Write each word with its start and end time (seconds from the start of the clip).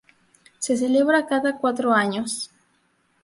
Se 0.57 0.75
celebra 0.77 1.27
cada 1.27 1.57
cuatro 1.59 1.93
años. 1.93 2.49